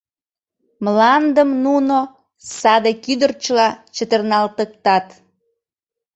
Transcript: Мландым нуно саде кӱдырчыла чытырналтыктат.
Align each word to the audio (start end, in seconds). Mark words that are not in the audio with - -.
Мландым 0.83 1.49
нуно 1.65 1.97
саде 2.59 2.91
кӱдырчыла 3.03 3.67
чытырналтыктат. 3.95 5.07